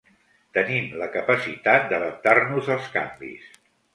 Tenim 0.57 0.87
la 1.01 1.07
capacitat 1.15 1.85
d'adaptar-nos 1.91 2.73
als 2.77 2.91
canvis. 2.97 3.55